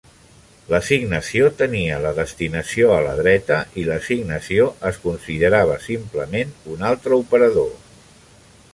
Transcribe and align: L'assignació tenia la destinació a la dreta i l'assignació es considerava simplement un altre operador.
L'assignació 0.73 1.49
tenia 1.59 1.99
la 2.05 2.13
destinació 2.21 2.89
a 2.95 2.97
la 3.09 3.13
dreta 3.21 3.59
i 3.83 3.85
l'assignació 3.91 4.67
es 4.93 5.01
considerava 5.07 5.79
simplement 5.89 6.59
un 6.77 6.87
altre 6.95 7.25
operador. 7.27 7.73